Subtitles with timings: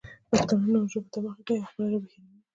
[0.29, 2.37] پښتانه نورو ژبو ته مخه کوي او خپله ژبه هېروي.